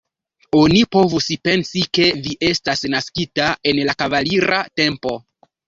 Oni 0.59 0.79
povus 0.95 1.27
pensi, 1.47 1.83
ke 1.99 2.09
vi 2.25 2.35
estas 2.49 2.83
naskita 2.95 3.53
en 3.73 3.85
la 3.91 3.99
kavalira 4.03 4.67
tempo. 4.85 5.17